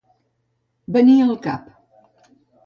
Venir 0.95 1.19
al 1.27 1.37
cap. 1.45 1.69